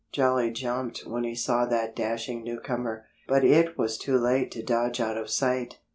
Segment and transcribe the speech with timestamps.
[0.11, 3.05] Jolly jumped when he saw that dashing newcomer.
[3.27, 5.77] But it was too late to dodge out of sight.